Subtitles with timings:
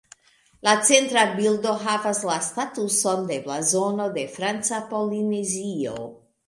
[0.67, 5.97] La centra bildo havas la statuson de blazono de Franca Polinezio.